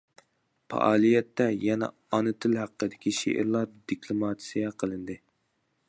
[0.73, 5.21] پائالىيەتتە يەنە ئانا تىل ھەققىدىكى شېئىرلار دېكلاماتسىيە قىلىندى.